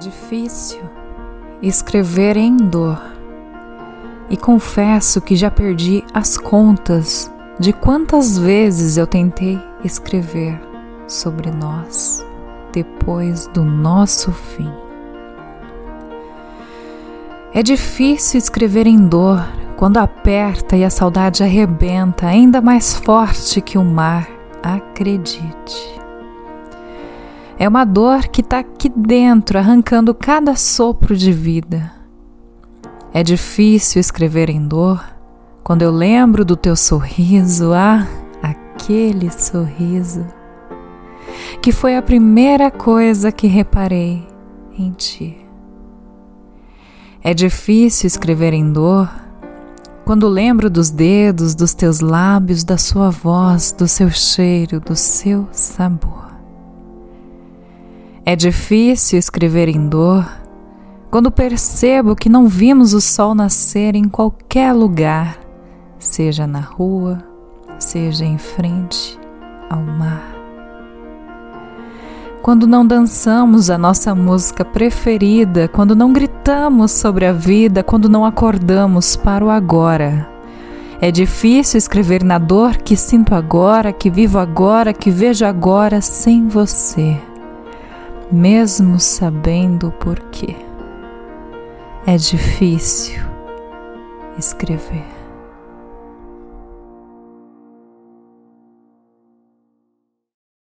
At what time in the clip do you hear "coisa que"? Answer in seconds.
42.70-43.46